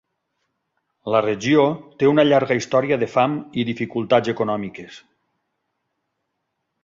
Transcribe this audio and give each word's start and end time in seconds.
La 1.15 1.19
regió 1.25 1.65
té 2.03 2.09
una 2.11 2.25
llarga 2.29 2.57
història 2.61 2.97
de 3.03 3.09
fam 3.17 3.35
i 3.63 3.67
dificultats 3.69 4.33
econòmiques. 4.35 4.99